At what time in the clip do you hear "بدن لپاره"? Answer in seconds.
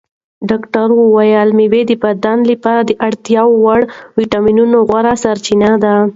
2.03-2.81